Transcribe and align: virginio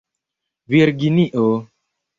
virginio 0.67 1.47